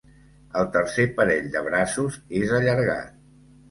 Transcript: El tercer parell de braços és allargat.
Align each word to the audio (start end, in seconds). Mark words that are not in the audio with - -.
El 0.61 0.65
tercer 0.77 1.05
parell 1.21 1.53
de 1.59 1.65
braços 1.69 2.21
és 2.43 2.59
allargat. 2.61 3.19